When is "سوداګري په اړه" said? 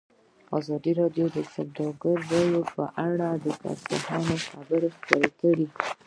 1.53-3.27